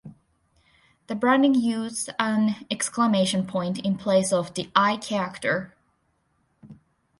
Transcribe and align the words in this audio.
The 1.05 1.13
branding 1.13 1.53
used 1.53 2.09
an 2.17 2.65
exclamation 2.71 3.45
point 3.45 3.77
in 3.85 3.99
place 3.99 4.33
of 4.33 4.51
the 4.55 4.71
"I" 4.75 4.97
character. 4.97 5.75